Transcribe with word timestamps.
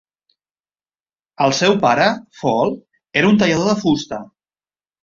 El 1.47 1.53
seu 1.59 1.77
pare, 1.85 2.09
Faulle, 2.41 2.81
era 3.23 3.31
un 3.35 3.41
tallador 3.45 3.73
de 3.75 3.81
fusta. 3.87 4.27